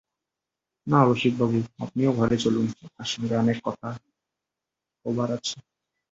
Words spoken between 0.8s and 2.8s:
না রসিকবাবু, আপনি ও ঘরে চলুন,